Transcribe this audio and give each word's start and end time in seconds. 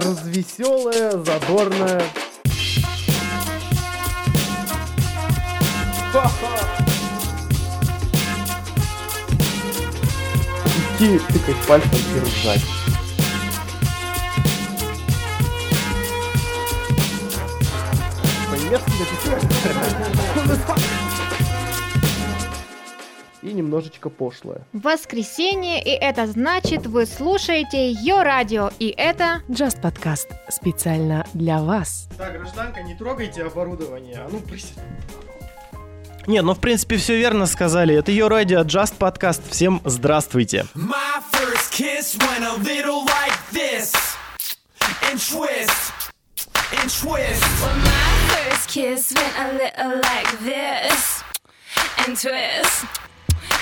развеселая, 0.00 1.12
задорная. 1.12 2.02
Идти 10.98 11.18
тыкать 11.32 11.66
пальцем 11.66 11.90
и 11.92 12.20
ржать. 12.20 12.64
По-немецки 18.50 18.92
написано. 18.98 19.38
Немножечко 23.58 24.08
пошлое. 24.08 24.60
Воскресенье, 24.72 25.82
и 25.82 25.90
это 25.90 26.28
значит, 26.28 26.86
вы 26.86 27.06
слушаете 27.06 27.90
ее 27.90 28.22
радио, 28.22 28.70
и 28.78 28.94
это... 28.96 29.42
Just 29.48 29.80
подкаст 29.82 30.28
специально 30.48 31.26
для 31.34 31.60
вас. 31.60 32.08
Так, 32.16 32.34
гражданка, 32.34 32.82
не 32.82 32.94
трогайте 32.94 33.42
оборудование. 33.42 34.18
А 34.18 34.28
ну, 34.30 34.38
присядь. 34.38 34.78
Нет, 36.28 36.44
ну 36.44 36.54
в 36.54 36.60
принципе 36.60 36.98
все 36.98 37.18
верно 37.18 37.46
сказали. 37.46 37.96
Это 37.96 38.12
ее 38.12 38.28
радио 38.28 38.60
Just 38.60 38.96
подкаст. 38.96 39.42
Всем 39.50 39.80
здравствуйте. 39.84 40.64
My 40.76 41.20
first 41.32 41.72
kiss 41.72 42.16
went 42.16 42.44
a 42.44 42.56
little 42.62 43.04
like 43.06 43.36
this. 43.50 43.92
And 45.10 45.18
twist. 45.18 45.88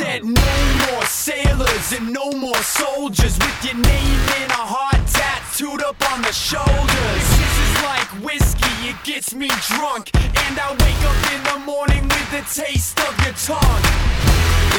said 0.00 0.24
no 0.24 0.52
more 0.88 1.04
sailors 1.04 1.92
and 1.92 2.10
no 2.10 2.32
more 2.32 2.62
soldiers 2.64 3.36
with 3.36 3.58
your 3.60 3.76
name 3.76 4.20
in 4.40 4.48
a 4.48 4.64
heart 4.72 4.96
tattooed 5.12 5.82
up 5.84 6.00
on 6.10 6.22
the 6.24 6.32
shoulders. 6.32 7.24
This 7.36 7.54
is 7.68 7.72
like 7.84 8.08
whiskey, 8.24 8.88
it 8.88 8.96
gets 9.04 9.34
me 9.34 9.52
drunk, 9.68 10.08
and 10.16 10.56
I 10.56 10.72
wake 10.72 11.02
up 11.04 11.20
in 11.36 11.40
the 11.52 11.58
morning 11.68 12.04
with 12.08 12.28
the 12.32 12.40
taste 12.48 12.96
of 13.04 13.12
your 13.20 13.36
tongue. 13.44 13.84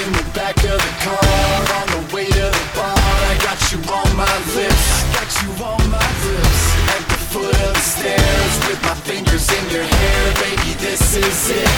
In 0.01 0.09
the 0.17 0.25
back 0.33 0.57
of 0.65 0.81
the 0.81 0.93
car, 1.05 1.53
on 1.77 1.87
the 1.93 2.03
way 2.09 2.25
to 2.25 2.47
the 2.57 2.65
bar, 2.73 2.97
I 3.29 3.37
got 3.45 3.61
you 3.69 3.77
on 3.93 4.09
my 4.17 4.35
lips. 4.57 4.85
I 4.89 5.21
got 5.21 5.29
you 5.37 5.49
on 5.61 5.81
my 5.93 6.09
lips. 6.25 6.61
At 6.97 7.03
the 7.13 7.19
foot 7.29 7.57
of 7.69 7.73
the 7.77 7.85
stairs, 7.93 8.53
with 8.65 8.81
my 8.89 8.97
fingers 9.05 9.45
in 9.53 9.69
your 9.69 9.85
hair, 9.85 10.21
baby, 10.41 10.73
this 10.81 11.13
is 11.13 11.41
it. 11.61 11.77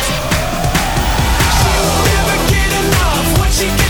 She 1.59 1.79
won't 1.83 2.07
ever 2.23 2.39
get 2.47 2.71
enough 2.71 3.32
she 3.53 3.82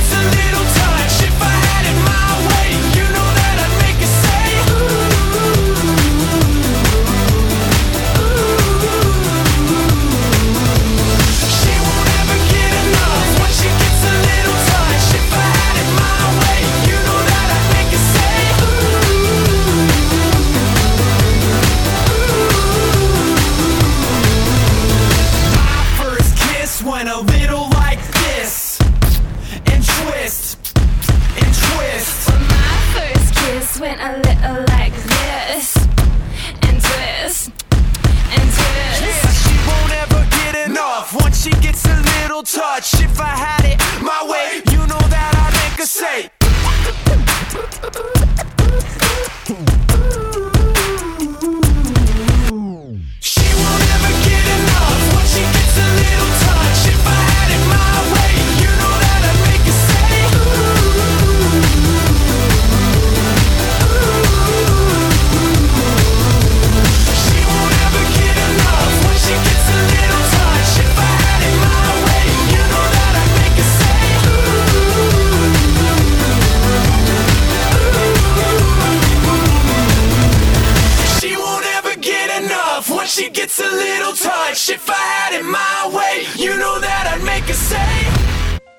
If 42.65 43.19
I 43.19 43.35
had 43.35 43.52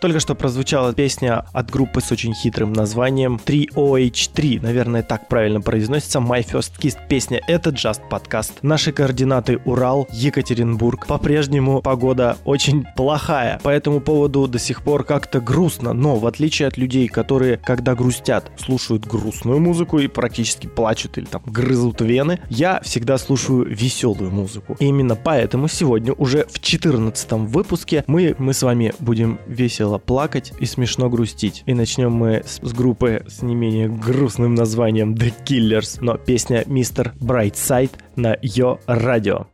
Только 0.04 0.20
что 0.20 0.34
прозвучала 0.34 0.92
песня 0.92 1.46
от 1.54 1.70
группы 1.70 2.02
с 2.02 2.12
очень 2.12 2.34
хитрым 2.34 2.74
названием 2.74 3.40
3OH3. 3.42 4.60
Наверное, 4.60 5.02
так 5.02 5.28
правильно 5.28 5.62
произносится. 5.62 6.18
My 6.18 6.46
First 6.46 6.72
Kiss. 6.78 6.98
Песня 7.08 7.40
это 7.48 7.70
Just 7.70 8.06
подкаст. 8.10 8.58
Наши 8.60 8.92
координаты 8.92 9.62
Урал, 9.64 10.06
Екатеринбург. 10.12 11.06
По-прежнему 11.06 11.80
погода 11.80 12.36
очень 12.44 12.84
плохая. 12.94 13.58
По 13.62 13.70
этому 13.70 14.02
поводу 14.02 14.46
до 14.46 14.58
сих 14.58 14.82
пор 14.82 15.04
как-то 15.04 15.40
грустно. 15.40 15.94
Но 15.94 16.16
в 16.16 16.26
отличие 16.26 16.68
от 16.68 16.76
людей, 16.76 17.08
которые, 17.08 17.56
когда 17.56 17.94
грустят, 17.94 18.52
слушают 18.58 19.06
грустную 19.06 19.58
музыку 19.58 19.98
и 20.00 20.06
практически 20.06 20.66
плачут 20.66 21.16
или 21.16 21.24
там 21.24 21.40
грызут 21.46 22.02
вены, 22.02 22.40
я 22.50 22.78
всегда 22.82 23.16
слушаю 23.16 23.64
веселую 23.64 24.30
музыку. 24.30 24.76
И 24.80 24.84
именно 24.84 25.16
поэтому 25.16 25.66
сегодня 25.66 26.12
уже 26.12 26.44
в 26.50 26.60
14 26.60 27.32
выпуске 27.48 28.04
мы, 28.06 28.36
мы 28.38 28.52
с 28.52 28.62
вами 28.62 28.92
будем 29.00 29.38
весело 29.46 29.93
плакать 29.98 30.52
и 30.58 30.66
смешно 30.66 31.08
грустить. 31.08 31.62
И 31.66 31.74
начнем 31.74 32.12
мы 32.12 32.42
с, 32.44 32.60
с 32.62 32.72
группы 32.72 33.24
с 33.28 33.42
не 33.42 33.54
менее 33.54 33.88
грустным 33.88 34.54
названием 34.54 35.14
The 35.14 35.32
Killers, 35.44 35.98
но 36.00 36.16
песня 36.16 36.64
Мистер 36.66 37.14
Brightside 37.20 37.92
на 38.16 38.36
Йо 38.42 38.78
Радио. 38.86 39.46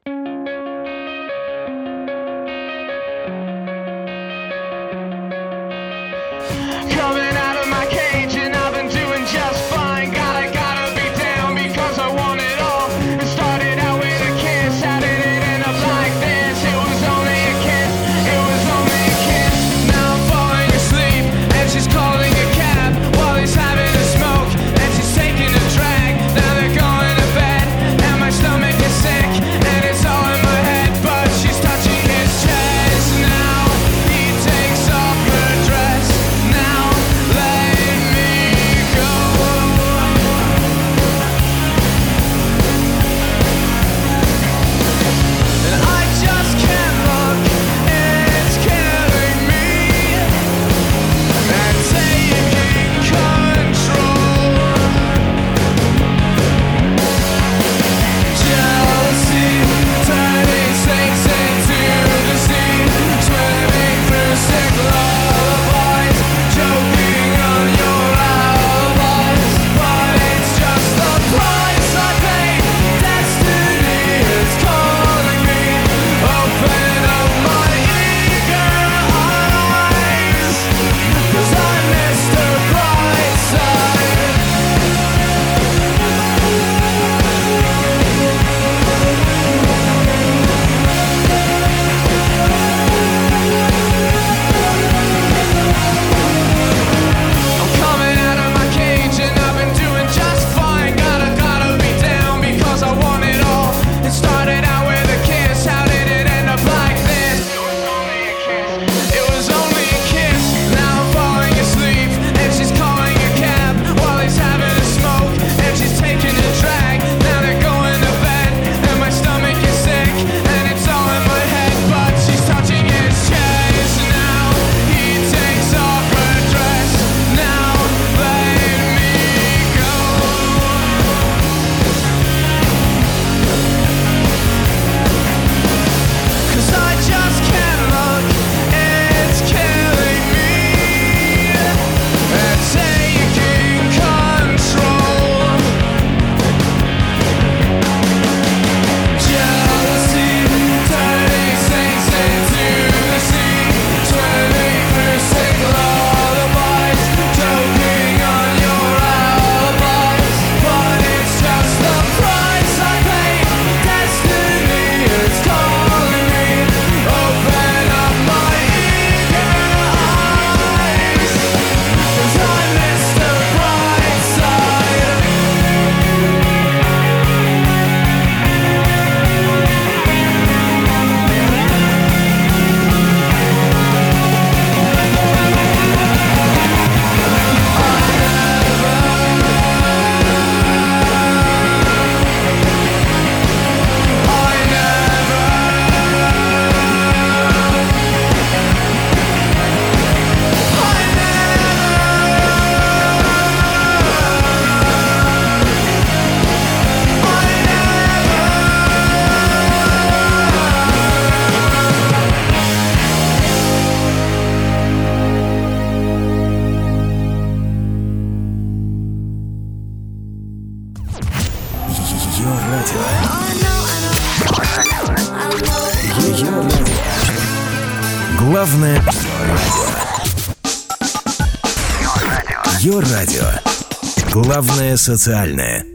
Социальное. 234.97 235.90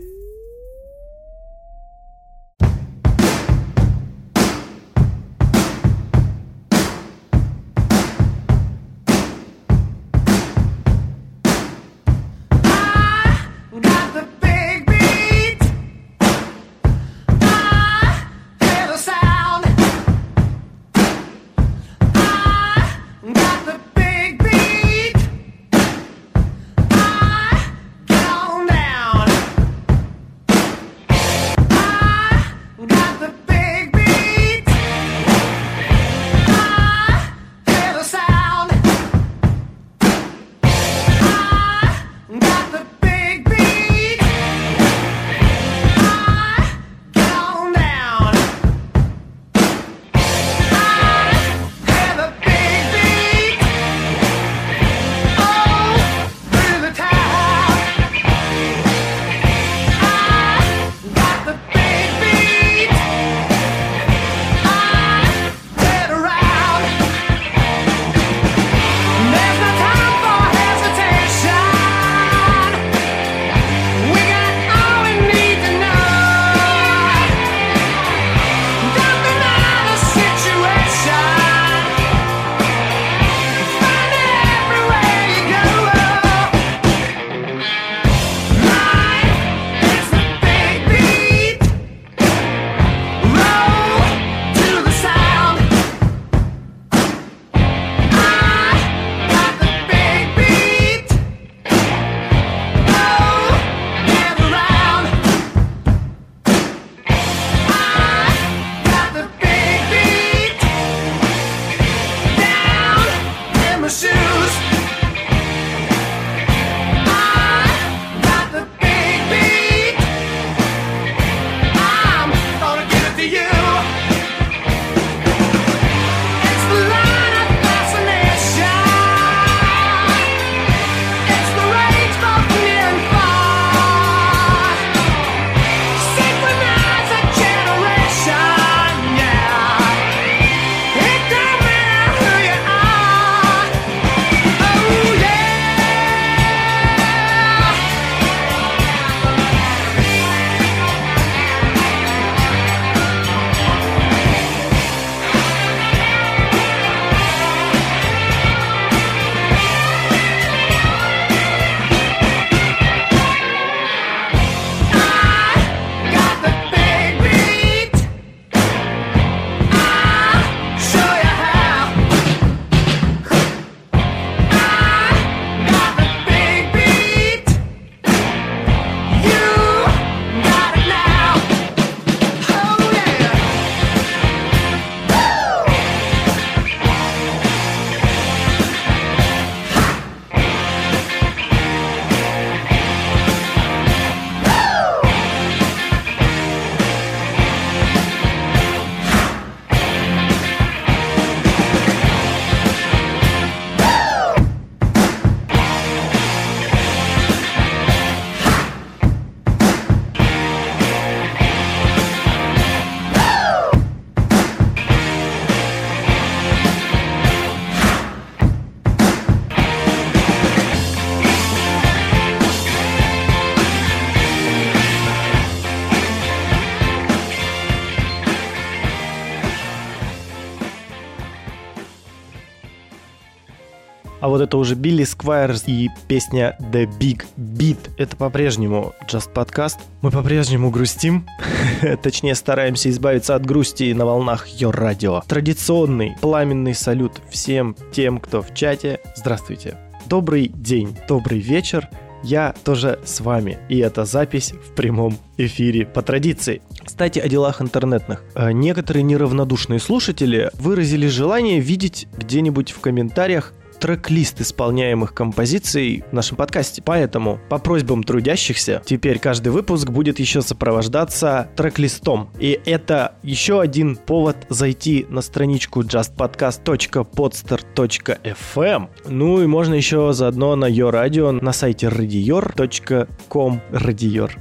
это 234.46 234.58
уже 234.58 234.76
Билли 234.76 235.04
Сквайрс 235.04 235.64
и 235.66 235.90
песня 236.08 236.56
The 236.72 236.88
Big 237.00 237.26
Beat. 237.36 237.78
Это 237.98 238.16
по-прежнему 238.16 238.94
Just 239.10 239.34
Podcast. 239.34 239.78
Мы 240.02 240.12
по-прежнему 240.12 240.70
грустим, 240.70 241.26
точнее 242.04 242.36
стараемся 242.36 242.92
избавиться 242.92 243.34
от 243.34 243.44
грусти 243.44 243.92
на 243.94 244.06
волнах 244.06 244.46
ее 244.48 244.70
радио. 244.70 245.24
Традиционный 245.28 246.16
пламенный 246.22 246.76
салют 246.76 247.14
всем 247.30 247.76
тем, 247.92 248.20
кто 248.20 248.44
в 248.44 248.54
чате. 248.54 249.00
Здравствуйте. 249.16 249.78
Добрый 250.06 250.48
день, 250.48 250.96
добрый 251.08 251.40
вечер. 251.40 251.90
Я 252.24 252.54
тоже 252.64 253.00
с 253.04 253.22
вами, 253.22 253.58
и 253.68 253.80
это 253.80 254.06
запись 254.06 254.52
в 254.52 254.76
прямом 254.76 255.18
эфире 255.38 255.88
по 255.88 256.04
традиции. 256.04 256.62
Кстати, 256.84 257.18
о 257.18 257.28
делах 257.28 257.62
интернетных. 257.62 258.24
Э, 258.36 258.52
некоторые 258.52 259.02
неравнодушные 259.04 259.80
слушатели 259.80 260.52
выразили 260.54 261.08
желание 261.08 261.60
видеть 261.60 262.08
где-нибудь 262.16 262.72
в 262.72 262.80
комментариях 262.80 263.54
трек-лист 263.80 264.42
исполняемых 264.42 265.14
композиций 265.14 266.04
в 266.10 266.14
нашем 266.14 266.38
подкасте. 266.38 266.82
Поэтому, 266.84 267.40
по 267.50 267.58
просьбам 267.58 268.04
трудящихся, 268.04 268.82
теперь 268.86 269.20
каждый 269.20 269.50
выпуск 269.50 269.90
будет 269.90 270.20
еще 270.20 270.42
сопровождаться 270.42 271.50
трек-листом. 271.56 272.30
И 272.40 272.60
это 272.66 273.16
еще 273.24 273.62
один 273.62 273.96
повод 273.96 274.38
зайти 274.50 275.06
на 275.10 275.22
страничку 275.22 275.82
justpodcast.podster.fm. 275.82 278.76
Эм. 278.76 278.90
Ну 279.08 279.42
и 279.42 279.48
можно 279.48 279.74
еще 279.74 280.14
заодно 280.14 280.56
на 280.56 280.66
ее 280.66 280.90
радио 280.90 281.32
на 281.32 281.54
сайте 281.54 281.88
radior.com 281.88 283.62
radior. 283.72 284.32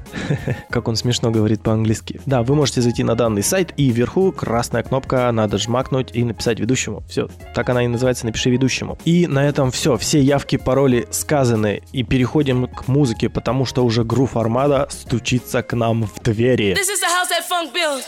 Как 0.71 0.89
он 0.89 0.97
смешно 0.97 1.31
говорит 1.31 1.63
по-английски. 1.63 2.21
Да, 2.27 2.43
вы 2.43 2.55
можете 2.55 2.81
зайти 2.81 3.05
на 3.05 3.15
данный 3.15 3.43
сайт 3.43 3.73
и 3.77 3.91
вверху 3.91 4.33
красная 4.33 4.83
кнопка, 4.83 5.31
надо 5.33 5.59
жмакнуть 5.59 6.11
и 6.13 6.25
написать 6.25 6.61
ведущему. 6.61 7.03
Все, 7.09 7.29
так 7.55 7.69
она 7.69 7.85
и 7.85 7.89
называется, 7.89 8.27
напиши 8.27 8.51
ведущему. 8.51 8.99
И 9.05 9.24
и 9.25 9.27
на 9.27 9.49
этом 9.49 9.71
все. 9.71 9.97
Все 9.97 10.21
явки, 10.21 10.57
пароли 10.57 11.09
сказаны. 11.11 11.81
И 11.93 12.03
переходим 12.03 12.67
к 12.67 12.89
музыке, 12.89 13.31
потому 13.31 13.65
что 13.65 13.83
уже 13.83 14.05
грув 14.05 14.37
Армада 14.37 14.87
стучится 14.91 15.63
к 15.63 15.73
нам 15.73 16.05
в 16.05 16.23
двери. 16.23 16.75
This 16.75 16.91
is 16.91 17.01
the 17.01 17.09
house 17.09 17.31
that 17.31 17.43
funk 17.49 17.73
built. 17.73 18.05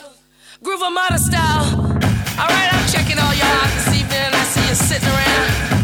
Groove 0.62 0.82
Armada 0.82 1.18
style. 1.18 1.64
All 2.38 2.48
right, 2.48 2.70
I'm 2.70 2.86
checking 2.92 3.18
all 3.18 3.32
y'all 3.32 3.46
out 3.46 3.70
this 3.76 3.88
evening. 3.98 4.30
I 4.30 4.44
see 4.44 4.68
you 4.68 4.74
sitting 4.74 5.08
around. 5.08 5.75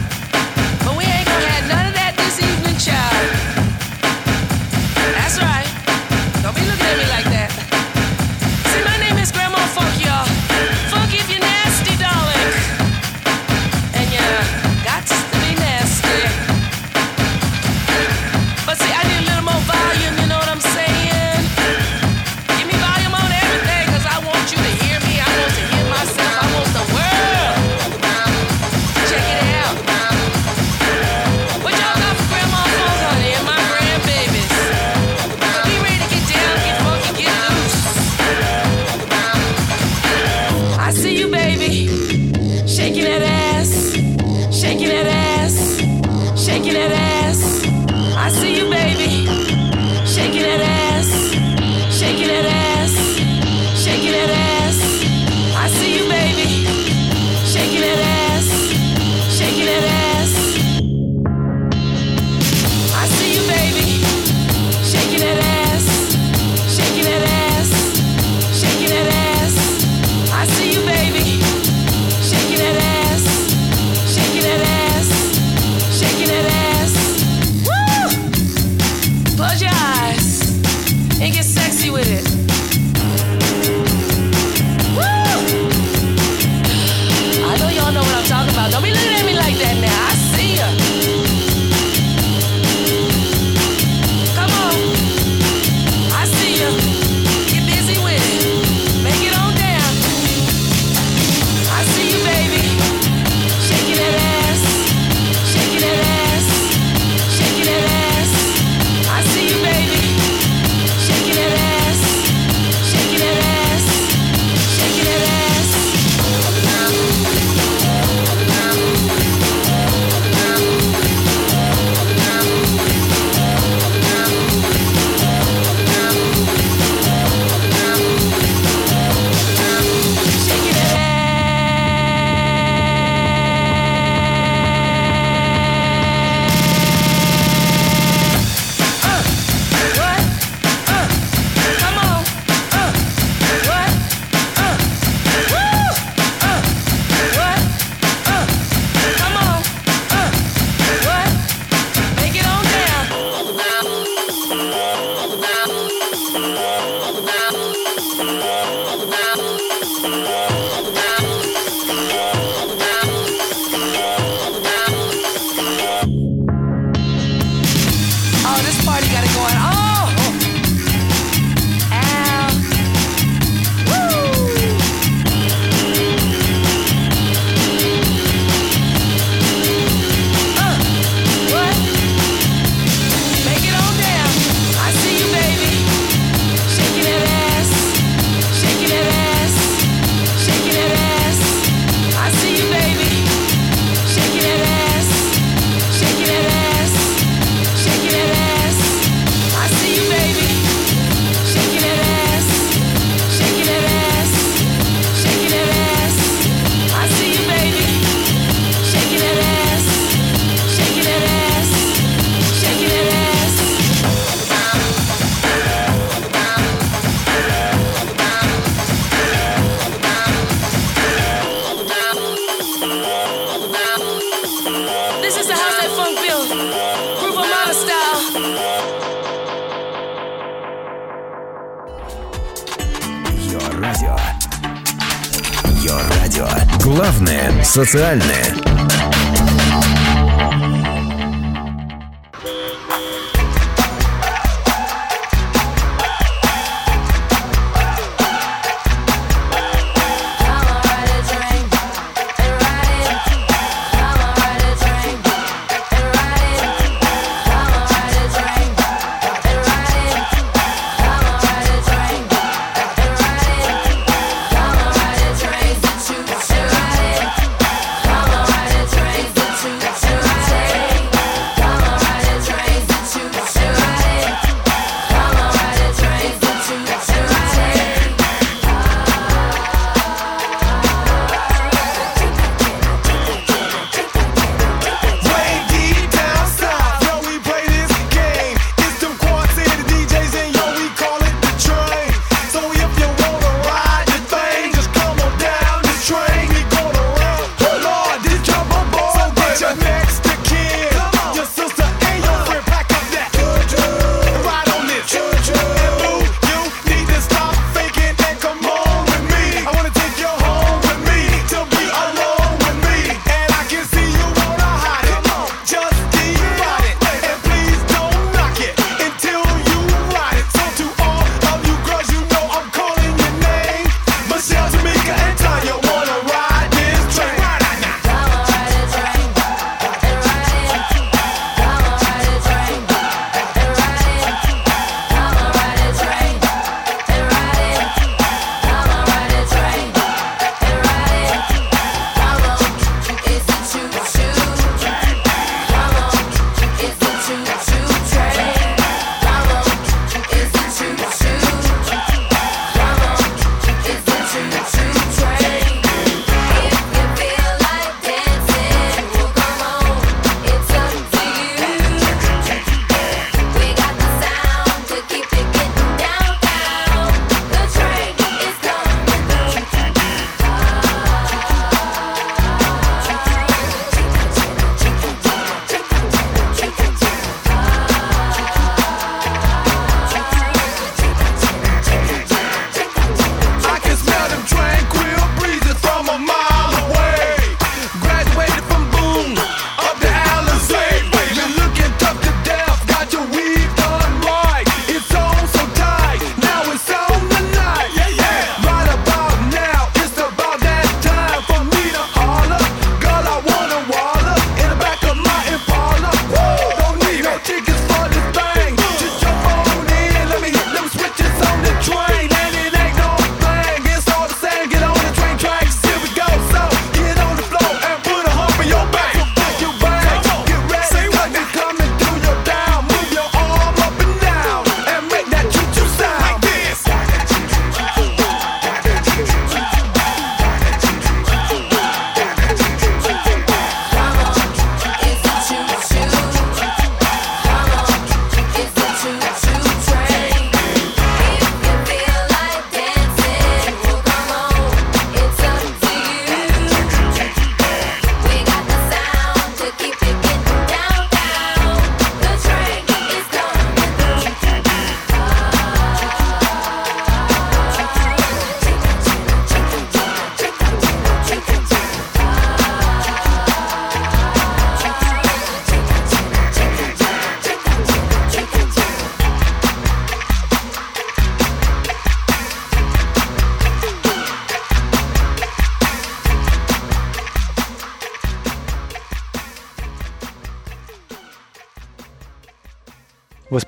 Социальное. 237.72 238.71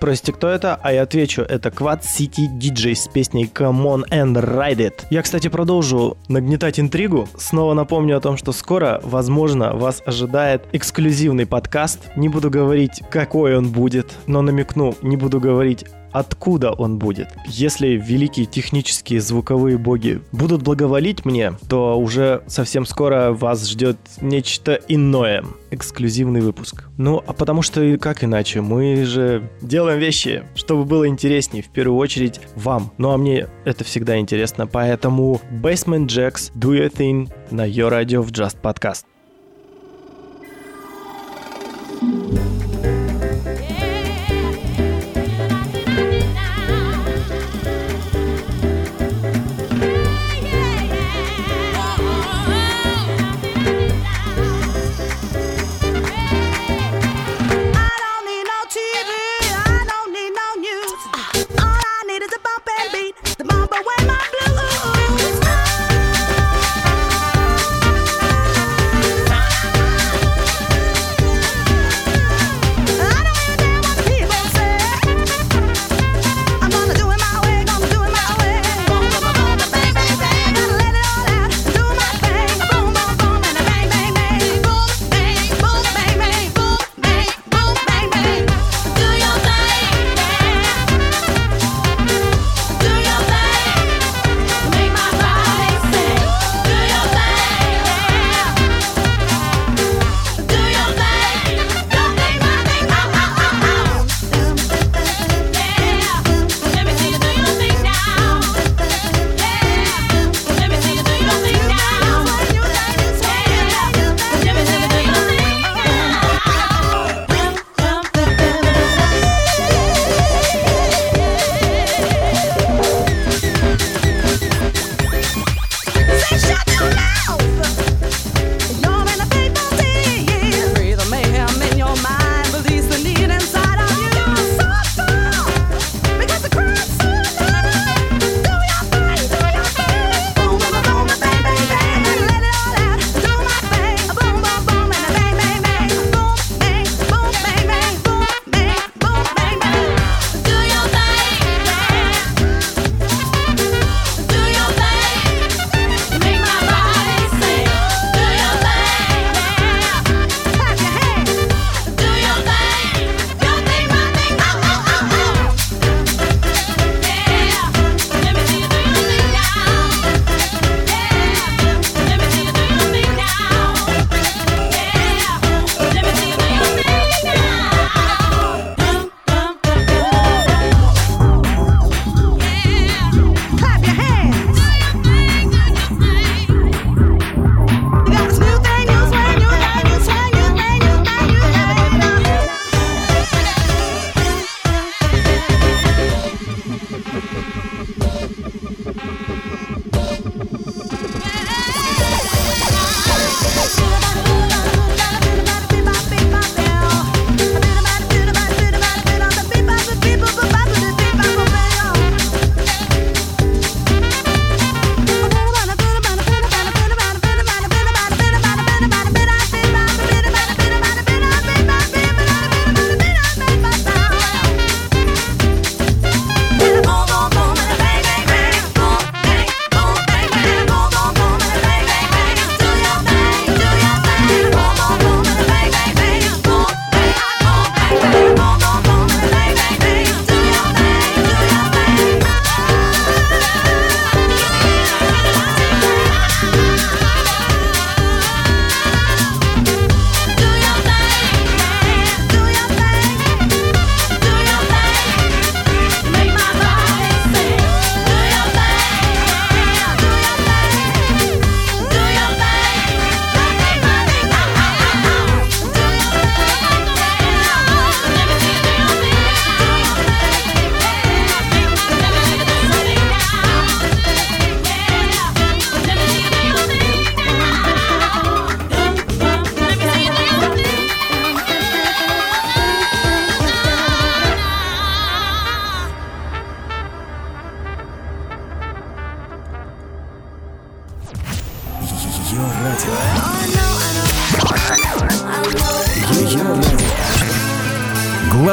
спросите, 0.05 0.33
кто 0.35 0.51
это, 0.51 0.79
а 0.83 0.93
я 0.93 1.05
отвечу, 1.05 1.41
это 1.41 1.71
Quad 1.71 2.03
City 2.03 2.47
DJ 2.59 2.95
с 2.95 3.09
песней 3.09 3.47
Come 3.47 3.85
On 3.85 4.03
and 4.11 4.35
Ride 4.35 4.77
It. 4.77 5.07
Я, 5.09 5.23
кстати, 5.23 5.49
продолжу 5.49 6.19
нагнетать 6.29 6.79
интригу. 6.79 7.27
Снова 7.39 7.73
напомню 7.73 8.19
о 8.19 8.21
том, 8.21 8.37
что 8.37 8.53
скоро, 8.53 9.01
возможно, 9.03 9.73
вас 9.73 10.03
ожидает 10.05 10.67
эксклюзивный 10.73 11.47
подкаст. 11.47 12.11
Не 12.17 12.29
буду 12.29 12.51
говорить, 12.51 13.01
какой 13.09 13.57
он 13.57 13.71
будет, 13.71 14.13
но 14.27 14.43
намекну, 14.43 14.95
не 15.01 15.17
буду 15.17 15.41
говорить 15.41 15.87
откуда 16.15 16.71
он 16.71 16.99
будет. 16.99 17.29
Если 17.47 17.89
великие 17.89 18.47
технические 18.47 19.21
звуковые 19.21 19.77
боги 19.77 20.23
будут 20.31 20.63
благоволить 20.63 21.25
мне, 21.25 21.55
то 21.69 21.99
уже 21.99 22.43
совсем 22.47 22.87
скоро 22.87 23.33
вас 23.33 23.69
ждет 23.69 23.97
нечто 24.21 24.79
иное. 24.87 25.45
Эксклюзивный 25.73 26.41
выпуск. 26.41 26.85
Ну, 26.97 27.23
а 27.27 27.33
потому 27.33 27.63
что 27.63 27.99
как 27.99 28.23
иначе? 28.23 28.61
Мы 28.61 29.05
же 29.05 29.51
делаем 29.61 29.99
вещи, 29.99 30.45
чтобы 30.55 30.85
было 30.85 31.09
интереснее, 31.09 31.65
в 31.65 31.69
первую 31.69 31.99
очередь 31.99 32.41
вам. 32.55 32.93
Ну, 32.97 33.11
а 33.11 33.19
мне 33.19 33.49
это 33.65 33.83
всегда 33.83 34.19
интересно, 34.19 34.69
поэтому 34.69 35.41
Basement 35.51 36.07
Jacks, 36.07 36.53
Do 36.55 36.79
Your 36.79 36.95
Thing 36.95 37.29
на 37.51 37.69
Your 37.69 37.91
Radio 37.91 38.23
в 38.23 38.31
Just 38.31 38.59
Podcast. 38.63 39.05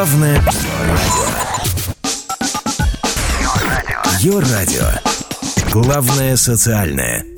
Главное 0.02 0.42
радио. 0.42 1.28
Йо-радио. 4.22 4.88
Главное 5.72 6.38
социальное. 6.38 7.31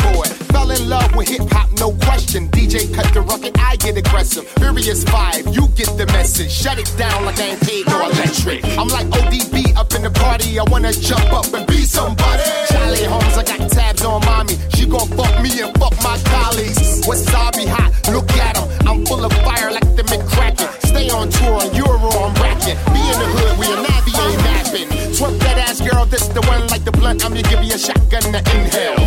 On. 0.00 0.26
Fell 0.52 0.70
in 0.70 0.88
love 0.88 1.14
with 1.16 1.28
hip 1.28 1.48
hop, 1.50 1.70
no 1.78 1.92
question. 2.06 2.48
DJ 2.48 2.92
cut 2.94 3.12
the 3.12 3.20
rocket, 3.20 3.58
I 3.58 3.76
get 3.76 3.96
aggressive. 3.96 4.46
Furious 4.58 5.04
five, 5.04 5.46
you 5.54 5.68
get 5.76 5.88
the 5.96 6.06
message. 6.06 6.50
Shut 6.50 6.78
it 6.78 6.92
down 6.96 7.24
like 7.24 7.38
I 7.38 7.54
ain't 7.54 7.60
paid 7.60 7.86
no 7.86 8.08
electric. 8.08 8.64
I'm 8.78 8.88
like 8.88 9.06
ODB 9.08 9.76
up 9.76 9.92
in 9.94 10.02
the 10.02 10.10
party, 10.10 10.58
I 10.58 10.64
wanna 10.70 10.92
jump 10.92 11.32
up 11.32 11.52
and 11.52 11.66
be 11.66 11.84
somebody. 11.84 12.42
Charlie 12.70 13.04
Holmes, 13.04 13.36
I 13.36 13.44
got 13.44 13.70
tabs 13.70 14.04
on 14.04 14.24
mommy. 14.24 14.56
She 14.74 14.86
gon' 14.86 15.08
fuck 15.08 15.34
me 15.42 15.50
and 15.60 15.72
fuck 15.78 15.94
my 16.02 16.18
colleagues. 16.24 17.02
Wasabi 17.06 17.66
hot, 17.66 17.90
look 18.12 18.30
at 18.32 18.56
'em. 18.58 18.68
I'm 18.88 19.06
full 19.06 19.24
of 19.24 19.32
fire 19.44 19.70
like 19.70 19.96
the 19.96 20.04
McCracken. 20.04 20.68
Stay 20.86 21.08
on 21.10 21.28
tour, 21.30 21.62
Euro, 21.74 22.10
I'm 22.24 22.34
racking. 22.42 22.76
Be 22.92 23.00
in 23.12 23.18
the 23.22 23.28
hood, 23.34 23.58
we 23.58 23.66
a 23.66 23.76
Navi 23.86 24.12
ain't 24.24 24.42
napping. 24.44 24.88
Twerk 25.16 25.38
that 25.40 25.58
ass 25.58 25.80
girl, 25.80 26.04
this 26.06 26.26
the 26.28 26.40
one 26.42 26.66
like 26.68 26.84
the 26.84 26.92
blunt. 26.92 27.24
I'm 27.24 27.32
gonna 27.32 27.42
give 27.42 27.62
you 27.64 27.74
a 27.74 27.78
shotgun 27.78 28.22
to 28.32 28.38
inhale. 28.38 29.01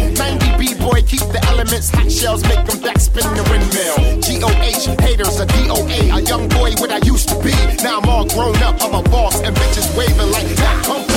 90 1.66 1.72
B-boy, 1.72 1.72
keep 1.72 1.72
the 1.72 1.72
elements, 1.72 1.90
hot 1.90 2.12
shells, 2.12 2.44
make 2.44 2.66
them 2.66 2.80
backspin 2.80 3.26
the 3.36 3.44
windmill. 3.50 4.22
G-O-H, 4.22 4.86
haters, 5.02 5.40
a 5.40 5.46
D-O-A, 5.46 6.10
a 6.10 6.22
young 6.22 6.48
boy 6.50 6.72
what 6.80 6.92
I 6.92 6.98
used 7.06 7.30
to 7.30 7.36
be. 7.42 7.54
Now 7.84 8.00
I'm 8.00 8.10
all 8.10 8.26
grown 8.28 8.56
up, 8.58 8.82
I'm 8.82 8.94
a 8.94 9.04
boss, 9.10 9.42
and 9.42 9.56
bitches 9.56 9.98
waving 9.98 10.32
like, 10.32 10.48
nah, 10.58 11.15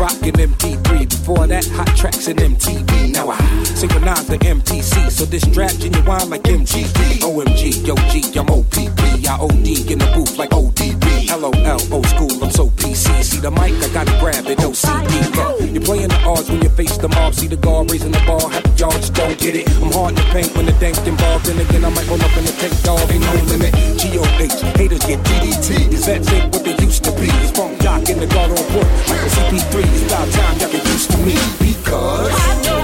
rocking 0.00 0.32
MTV. 0.32 1.10
Before 1.10 1.46
that, 1.46 1.66
hot 1.66 1.94
tracks 1.94 2.26
in 2.26 2.38
MTV. 2.38 3.12
Now 3.12 3.28
I 3.30 3.36
synchronize 3.80 4.26
the 4.26 4.36
MPC. 4.36 5.10
So 5.10 5.24
this 5.24 5.42
strap 5.42 5.72
genuine 5.80 6.28
like 6.28 6.42
MGD. 6.44 7.24
OMG, 7.24 7.86
yo 7.88 7.96
G, 8.12 8.20
I'm 8.36 8.50
OPP. 8.52 9.00
I 9.24 9.40
OD 9.40 9.68
in 9.88 9.98
the 9.98 10.08
booth 10.12 10.36
like 10.36 10.50
ODB. 10.50 11.32
LOL, 11.32 11.80
old 11.94 12.06
school, 12.12 12.44
I'm 12.44 12.50
so 12.50 12.68
PC. 12.76 13.08
See 13.24 13.40
the 13.40 13.50
mic, 13.50 13.72
I 13.80 13.88
gotta 13.94 14.12
grab 14.20 14.44
it, 14.46 14.58
OCD. 14.58 15.08
Yeah. 15.32 15.64
You're 15.72 15.82
playing 15.82 16.08
the 16.08 16.20
odds 16.28 16.50
when 16.50 16.60
you 16.60 16.68
face 16.68 16.98
the 16.98 17.08
mob. 17.08 17.32
See 17.32 17.46
the 17.46 17.56
guard 17.56 17.90
raising 17.90 18.12
the 18.12 18.20
bar, 18.28 18.52
y'all 18.76 18.92
just 19.00 19.14
don't 19.14 19.38
get 19.38 19.56
it. 19.56 19.64
I'm 19.80 19.92
hard 19.92 20.14
to 20.16 20.24
paint 20.28 20.54
when 20.54 20.66
the 20.66 20.76
dank 20.76 20.98
involved. 21.06 21.46
Then 21.46 21.58
again, 21.64 21.84
I 21.84 21.88
might 21.88 22.06
roll 22.08 22.20
up 22.20 22.36
in 22.36 22.44
the 22.44 22.52
tank 22.60 22.76
dog, 22.84 23.00
ain't 23.08 23.24
no 23.24 23.32
limit. 23.48 23.72
GOH, 23.96 24.76
haters 24.76 25.04
get 25.08 25.24
DDT. 25.24 25.88
Is 25.88 26.04
that 26.04 26.20
ain't 26.28 26.52
what 26.52 26.64
they 26.64 26.76
used 26.84 27.02
to 27.04 27.12
be. 27.16 27.32
It's 27.40 27.56
funk 27.56 27.80
jock 27.80 28.04
in 28.10 28.20
the 28.20 28.26
guard 28.28 28.52
on 28.52 28.66
board. 28.76 28.88
Like 29.08 29.24
a 29.24 29.30
CP3, 29.40 29.72
it's 29.88 30.04
about 30.04 30.28
time 30.36 30.58
y'all 30.60 30.68
get 30.68 30.84
used 30.84 31.10
to 31.12 31.18
me. 31.24 31.36
Because. 31.64 32.79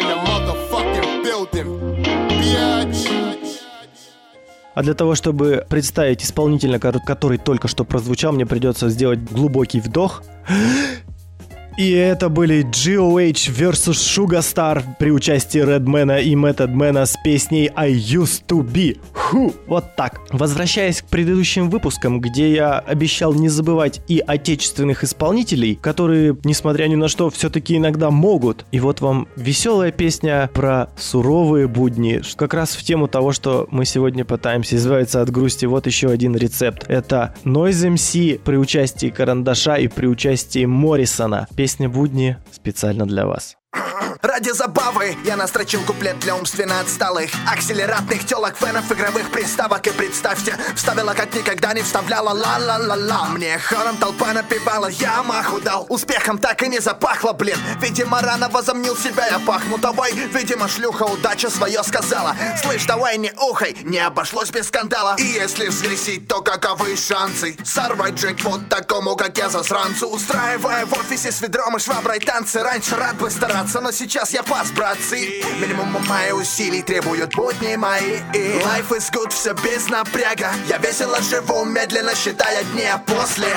In 0.00 0.06
the 0.06 0.16
motherfucking 0.26 1.22
building. 1.22 1.68
Biatch. 2.28 3.08
А 4.74 4.82
для 4.82 4.94
того, 4.94 5.14
чтобы 5.14 5.66
представить 5.68 6.22
исполнителя, 6.24 6.78
который 6.78 7.38
только 7.38 7.68
что 7.68 7.84
прозвучал, 7.84 8.32
мне 8.32 8.46
придется 8.46 8.88
сделать 8.88 9.20
глубокий 9.20 9.80
вдох. 9.80 10.22
И 11.76 11.90
это 11.92 12.28
были 12.28 12.64
GOH 12.64 13.50
vs 13.50 13.92
Sugar 13.92 14.40
Star 14.40 14.82
при 14.98 15.10
участии 15.10 15.60
Redmana 15.62 16.22
и 16.22 16.34
Methodmana 16.34 17.06
с 17.06 17.16
песней 17.22 17.70
I 17.74 17.92
Used 17.92 18.44
To 18.48 18.62
Be. 18.62 18.98
Ху, 19.30 19.54
вот 19.68 19.94
так. 19.94 20.22
Возвращаясь 20.32 21.02
к 21.02 21.04
предыдущим 21.06 21.70
выпускам, 21.70 22.20
где 22.20 22.52
я 22.52 22.80
обещал 22.80 23.32
не 23.32 23.48
забывать 23.48 24.00
и 24.08 24.18
отечественных 24.18 25.04
исполнителей, 25.04 25.76
которые, 25.76 26.36
несмотря 26.42 26.86
ни 26.86 26.96
на 26.96 27.06
что, 27.06 27.30
все-таки 27.30 27.76
иногда 27.76 28.10
могут. 28.10 28.66
И 28.72 28.80
вот 28.80 29.00
вам 29.00 29.28
веселая 29.36 29.92
песня 29.92 30.50
про 30.52 30.88
суровые 30.96 31.68
будни, 31.68 32.20
как 32.34 32.54
раз 32.54 32.74
в 32.74 32.82
тему 32.82 33.06
того, 33.06 33.30
что 33.30 33.68
мы 33.70 33.84
сегодня 33.84 34.24
пытаемся 34.24 34.74
избавиться 34.74 35.22
от 35.22 35.30
грусти. 35.30 35.64
Вот 35.64 35.86
еще 35.86 36.08
один 36.08 36.34
рецепт. 36.34 36.86
Это 36.88 37.32
Noise 37.44 37.94
MC 37.94 38.40
при 38.40 38.56
участии 38.56 39.10
Карандаша 39.10 39.76
и 39.76 39.86
при 39.86 40.08
участии 40.08 40.64
Моррисона. 40.64 41.46
Песня 41.54 41.88
«Будни» 41.88 42.36
специально 42.50 43.06
для 43.06 43.26
вас. 43.26 43.59
Ради 44.22 44.50
забавы 44.50 45.16
я 45.24 45.36
настрочил 45.36 45.82
куплет 45.82 46.18
для 46.18 46.34
умственно 46.36 46.80
отсталых 46.80 47.30
Акселератных 47.50 48.26
телок, 48.26 48.56
фенов, 48.56 48.90
игровых 48.92 49.30
приставок. 49.30 49.86
И 49.86 49.90
представьте, 49.90 50.56
вставила 50.76 51.14
как 51.14 51.34
никогда 51.34 51.72
не 51.72 51.82
вставляла. 51.82 52.30
Ла-ла-ла-ла. 52.30 53.26
Мне 53.30 53.58
хором 53.58 53.96
толпа 53.96 54.32
напевала, 54.32 54.88
я 54.88 55.22
маху 55.22 55.60
дал. 55.60 55.86
Успехом 55.88 56.38
так 56.38 56.62
и 56.62 56.68
не 56.68 56.80
запахло, 56.80 57.32
блин. 57.32 57.58
Видимо, 57.80 58.20
рано 58.20 58.48
возомнил 58.48 58.96
себя, 58.96 59.26
я 59.26 59.38
пахну 59.38 59.78
тобой. 59.78 60.12
Видимо, 60.12 60.68
шлюха 60.68 61.04
удача 61.04 61.48
свое 61.48 61.82
сказала. 61.82 62.36
Слышь, 62.62 62.84
давай 62.84 63.16
не 63.18 63.32
ухай, 63.32 63.76
не 63.84 63.98
обошлось 63.98 64.50
без 64.50 64.68
скандала. 64.68 65.16
И 65.18 65.24
если 65.24 65.68
взгресить, 65.68 66.28
то 66.28 66.42
каковы 66.42 66.96
шансы? 66.96 67.56
Сорвать 67.64 68.14
джекпот 68.14 68.68
такому, 68.68 69.16
как 69.16 69.38
я, 69.38 69.48
засранцу. 69.48 70.08
Устраивая 70.08 70.84
в 70.86 70.92
офисе 70.92 71.32
с 71.32 71.40
ведром 71.40 71.76
и 71.76 71.80
шваброй 71.80 72.20
танцы. 72.20 72.62
Раньше 72.62 72.96
рад 72.96 73.16
бы 73.16 73.30
стараться, 73.30 73.59
но 73.80 73.92
сейчас 73.92 74.32
я 74.32 74.42
пас, 74.42 74.70
братцы. 74.70 75.42
Минимум 75.60 75.96
мои 76.08 76.32
усилий 76.32 76.82
требуют 76.82 77.34
будни 77.34 77.76
мои. 77.76 78.16
И 78.34 78.60
Life 78.64 78.90
is 78.90 79.12
good, 79.12 79.30
все 79.30 79.52
без 79.54 79.88
напряга. 79.88 80.50
Я 80.68 80.78
весело 80.78 81.20
живу, 81.20 81.64
медленно 81.64 82.14
считая 82.14 82.64
дни 82.64 82.84
а 82.84 82.98
после 82.98 83.48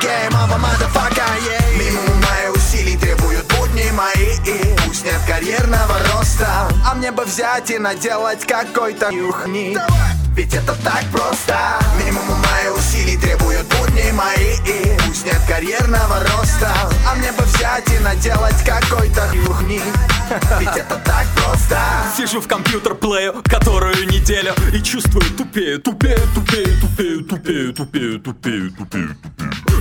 of 0.00 0.52
a 0.52 0.58
motherfucker, 0.58 1.24
yeah. 1.46 1.78
Минимум 1.78 2.20
мои 2.20 2.48
усилий 2.54 2.96
требуют 2.96 3.44
будни 3.54 3.90
мои. 3.90 4.36
И 4.46 4.76
пусть 4.86 5.04
нет 5.04 5.20
карьерного 5.26 5.98
роста 6.12 6.68
А 6.86 6.94
мне 6.94 7.10
бы 7.10 7.24
взять 7.24 7.70
и 7.70 7.78
наделать 7.78 8.46
какой-то 8.46 9.10
нюхни. 9.10 9.76
Ведь 10.34 10.54
это 10.54 10.74
так 10.84 11.04
просто. 11.12 11.56
Минимум 11.98 12.26
мои 12.28 12.68
усилий 12.76 13.16
требуют 13.16 13.66
будни 13.66 14.10
мои. 14.12 14.54
И 14.66 15.07
нет 15.28 15.40
карьерного 15.46 16.20
роста 16.20 16.70
А 17.06 17.14
мне 17.14 17.30
бы 17.32 17.42
взять 17.44 17.90
и 17.92 17.98
наделать 17.98 18.56
какой-то 18.64 19.28
юхни 19.34 19.82
Ведь 20.58 20.76
это 20.76 20.96
так 21.04 21.26
просто. 21.36 21.78
Сижу 22.16 22.40
в 22.40 22.48
компьютер-плею, 22.48 23.42
которую 23.44 24.06
неделю 24.06 24.54
И 24.72 24.80
чувствую 24.82 25.24
тупею, 25.36 25.80
тупею, 25.80 26.20
тупею, 26.34 26.80
тупею, 26.80 27.24
тупею, 27.24 27.74
тупею, 27.74 28.20
тупею, 28.20 28.70
тупею, 28.72 29.16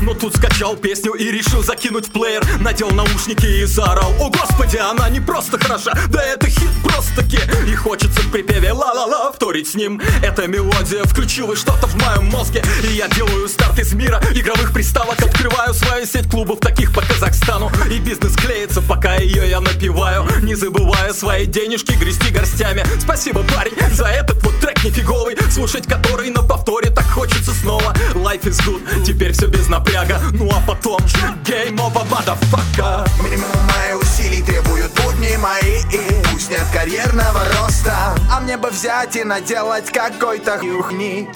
Но 0.01 0.13
тут 0.13 0.35
скачал 0.35 0.75
песню 0.75 1.13
и 1.13 1.31
решил 1.31 1.63
закинуть 1.63 2.07
в 2.07 2.11
плеер 2.11 2.43
Надел 2.59 2.89
наушники 2.91 3.45
и 3.45 3.65
заорал. 3.65 4.13
О 4.19 4.29
господи, 4.29 4.77
она 4.77 5.09
не 5.09 5.19
просто 5.19 5.57
хороша, 5.59 5.93
да 6.09 6.21
это 6.23 6.47
хит 6.47 6.69
просто-таки! 6.83 7.39
И 7.67 7.75
хочется 7.75 8.21
в 8.21 8.31
припеве 8.31 8.71
ла-ла-ла 8.71 9.31
вторить 9.31 9.69
с 9.69 9.75
ним. 9.75 10.01
Эта 10.23 10.47
мелодия 10.47 11.03
включилась 11.03 11.59
что-то 11.59 11.87
в 11.87 11.95
моем 11.95 12.25
мозге 12.25 12.63
И 12.83 12.95
я 12.95 13.07
делаю 13.07 13.47
старт 13.47 13.79
из 13.79 13.93
мира 13.93 14.21
игровых 14.33 14.73
приставок 14.73 15.17
Открываю 15.37 15.71
свою 15.75 16.05
сеть 16.07 16.27
клубов 16.31 16.59
таких 16.59 16.91
по 16.91 17.01
Казахстану. 17.01 17.71
И 17.91 17.99
бизнес 17.99 18.35
клеится, 18.35 18.81
пока 18.81 19.17
ее 19.17 19.47
я 19.47 19.61
напиваю. 19.61 20.25
Не 20.41 20.55
забывая 20.55 21.13
свои 21.13 21.45
денежки 21.45 21.91
грести 21.91 22.31
горстями. 22.31 22.83
Спасибо, 22.99 23.43
парень, 23.43 23.73
за 23.93 24.07
этот 24.07 24.43
вот 24.43 24.59
трек 24.59 24.83
нифиговый. 24.83 25.37
Слушать 25.51 25.85
который 25.85 26.31
на 26.31 26.41
повторе 26.41 26.89
так 26.89 27.05
хочется 27.05 27.51
снова. 27.51 27.93
Life 28.15 28.45
is 28.45 28.59
good, 28.65 29.03
теперь 29.05 29.33
все 29.33 29.45
без 29.45 29.67
напряга. 29.67 30.19
Ну 30.31 30.49
а 30.49 30.59
потом 30.65 30.99
Game 31.45 31.77
over, 31.77 32.03
motherfucker. 32.09 33.07
Минимум 33.23 33.45
моих 33.67 34.01
усилий 34.01 34.41
требуют 34.41 34.91
будни 34.93 35.35
мои 35.37 35.81
И 35.93 35.99
пусть 36.31 36.49
нет 36.49 36.65
карьерного 36.73 37.41
роста. 37.61 38.15
А 38.31 38.39
мне 38.39 38.57
бы 38.57 38.69
взять 38.69 39.15
и 39.15 39.23
наделать 39.23 39.91
какой-то 39.91 40.59
юхни 40.63 41.29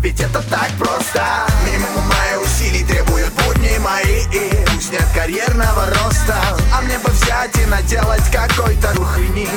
ведь 0.00 0.20
это 0.20 0.40
так 0.48 0.70
просто. 0.78 1.22
Минимум 1.66 2.06
моих 2.06 2.42
усилий 2.44 2.84
требуют 2.84 3.17
будни 3.58 3.78
мои 3.78 4.22
И 4.32 4.64
пусть 4.66 4.92
нет 4.92 5.04
карьерного 5.14 5.86
роста 5.86 6.34
А 6.72 6.80
мне 6.82 6.98
бы 6.98 7.10
взять 7.10 7.56
и 7.58 7.66
наделать 7.66 8.24
какой-то 8.30 8.88
хуйни 8.94 9.48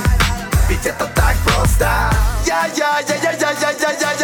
Ведь 0.70 0.86
это 0.86 1.06
так 1.16 1.36
просто 1.46 1.90
Yeah-yeah-yeah-yeah-yeah-yeah-yeah 2.46 4.20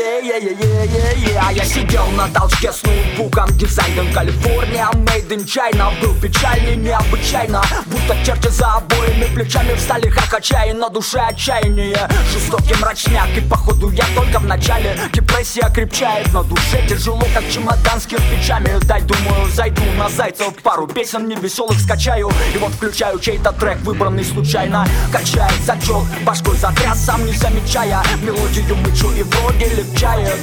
А 0.00 1.52
я 1.52 1.64
сидел 1.64 2.06
на 2.08 2.28
толчке 2.28 2.72
с 2.72 2.82
ноутбуком 2.84 3.48
Дизайном 3.56 4.12
Калифорния. 4.12 4.88
Made 4.92 5.28
in 5.28 5.44
China 5.44 5.90
Был 6.00 6.14
печальный 6.14 6.76
необычайно. 6.76 7.62
Будто 7.86 8.16
черти 8.24 8.48
за 8.48 8.74
обоими 8.74 9.24
плечами 9.34 9.74
Встали 9.74 10.08
как 10.08 10.32
отчаяние 10.32 10.74
на 10.74 10.88
душе 10.88 11.18
отчаяние 11.18 12.08
Жестокий 12.32 12.74
мрачняк 12.80 13.28
И 13.36 13.40
походу 13.40 13.90
я 13.90 14.04
только 14.14 14.38
в 14.38 14.46
начале. 14.46 14.96
Депрессия 15.12 15.68
крепчает 15.74 16.32
На 16.32 16.44
душе 16.44 16.86
тяжело 16.88 17.26
как 17.34 17.48
чемодан 17.50 18.00
с 18.00 18.06
кирпичами. 18.06 18.78
Дай 18.84 19.00
думаю 19.02 19.50
зайду 19.52 19.82
на 19.96 20.08
зайцев 20.08 20.54
Пару 20.62 20.86
песен 20.86 21.26
невеселых 21.26 21.80
скачаю. 21.80 22.30
И 22.54 22.58
вот 22.58 22.72
включаю 22.72 23.18
чей-то 23.18 23.52
трек 23.52 23.78
Выбранный 23.78 24.24
случайно. 24.24 24.86
Качает 25.10 25.60
зачет 25.64 26.04
Башкой 26.24 26.56
затряс 26.56 27.04
сам 27.04 27.26
не 27.26 27.32
замечая. 27.32 28.02
Мелодию 28.22 28.76
мычу 28.76 29.10
и 29.12 29.22
вроде 29.22 29.66
легчает 29.88 30.38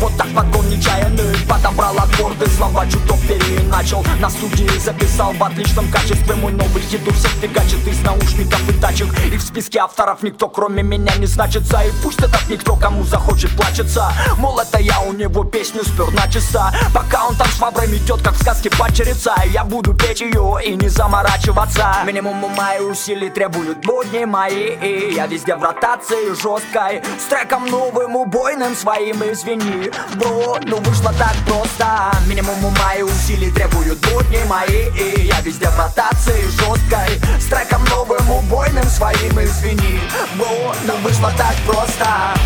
Вот 0.00 0.16
так 0.16 0.28
подгон 0.34 0.68
нечаянный 0.68 1.36
Подобрал 1.48 1.96
аккорды, 1.98 2.48
слова 2.50 2.86
чуток 2.86 3.18
переначал. 3.20 4.04
На 4.20 4.30
студии 4.30 4.68
записал 4.78 5.32
в 5.32 5.42
отличном 5.42 5.90
качестве 5.90 6.34
Мой 6.34 6.52
новый 6.52 6.82
хит 6.82 7.06
у 7.06 7.12
всех 7.12 7.30
фигачит 7.32 7.86
из 7.86 8.00
наушников 8.02 8.68
и 8.68 8.72
тачек. 8.80 9.08
И 9.32 9.36
в 9.36 9.42
списке 9.42 9.80
авторов 9.80 10.22
никто 10.22 10.48
кроме 10.48 10.82
меня 10.82 11.14
не 11.16 11.26
значится. 11.26 11.80
И 11.82 11.90
пусть 12.02 12.18
этот 12.20 12.48
никто 12.48 12.76
кому 12.76 13.04
захочет 13.04 13.50
плачется. 13.56 14.12
Мол 14.38 14.58
это 14.58 14.78
я 14.78 15.00
у 15.00 15.12
него 15.12 15.44
песню 15.44 15.84
спер 15.84 16.10
на 16.12 16.30
часа. 16.30 16.72
Пока 16.94 17.26
он 17.26 17.36
там 17.36 17.48
шваброй 17.48 17.88
метет 17.88 18.22
как 18.22 18.34
в 18.34 18.42
сказке 18.42 18.70
падчерица 18.70 19.34
Я 19.52 19.64
буду 19.64 19.94
петь 19.94 20.20
ее 20.20 20.58
и 20.64 20.74
не 20.74 20.88
заморачиваться. 20.88 21.96
Минимум 22.04 22.36
мои 22.54 22.80
усилий 22.80 23.30
требуют 23.30 23.84
будни 23.84 24.24
мои. 24.24 24.76
И 24.76 25.14
я 25.14 25.26
везде 25.26 25.56
в 25.56 25.62
ротации 25.62 26.34
жесткой 26.34 27.02
С 27.18 27.24
треком 27.28 27.66
новым 27.66 28.16
убойным 28.16 28.75
своим 28.76 29.22
извини. 29.22 29.90
Бро, 30.16 30.58
ну 30.66 30.76
вышло 30.80 31.12
так 31.18 31.34
просто. 31.46 32.12
Минимум 32.26 32.74
мои 32.84 33.02
усилий 33.02 33.50
требуют 33.50 33.98
будни 34.06 34.38
мои. 34.46 34.88
И 34.96 35.26
я 35.26 35.40
везде 35.40 35.68
в 35.68 35.78
ротации 35.78 36.42
жесткой. 36.42 37.40
С 37.40 37.46
треком 37.46 37.84
новым 37.90 38.30
убойным 38.30 38.84
своим 38.84 39.40
извини. 39.40 40.00
Бро, 40.36 40.74
ну 40.86 40.96
вышло 40.98 41.32
так 41.36 41.56
просто 41.66 42.36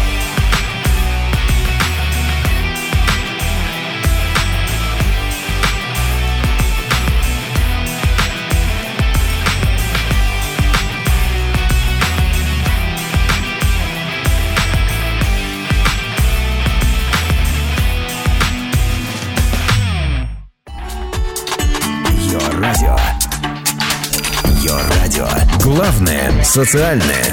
Йо-радио. 22.60 22.96
Йо-радио. 24.62 25.26
Главное 25.62 26.44
социальное. 26.44 27.24